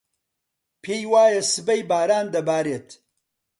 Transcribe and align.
پێی 0.83 1.03
وایە 1.11 1.41
سبەی 1.53 1.81
باران 1.89 2.27
دەبارێت. 2.35 2.87